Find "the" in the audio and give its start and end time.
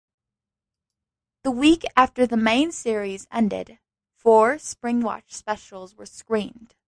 1.43-1.51, 2.25-2.35